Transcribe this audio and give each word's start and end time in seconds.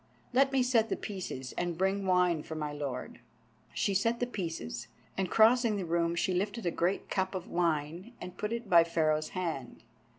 Let 0.33 0.51
me 0.51 0.63
set 0.63 0.89
the 0.89 0.95
Pieces, 0.95 1.53
and 1.59 1.77
bring 1.77 2.07
wine 2.07 2.41
for 2.41 2.55
my 2.55 2.73
lord." 2.73 3.19
She 3.75 3.93
set 3.93 4.19
the 4.19 4.25
Pieces, 4.25 4.87
and 5.15 5.29
crossing 5.29 5.77
the 5.77 5.85
room, 5.85 6.15
she 6.15 6.33
lifted 6.33 6.65
a 6.65 6.71
great 6.71 7.07
cup 7.07 7.35
of 7.35 7.47
wine, 7.47 8.13
and 8.19 8.35
put 8.35 8.51
it 8.51 8.67
by 8.67 8.83
Pharaoh's 8.83 9.29
hand. 9.37 9.83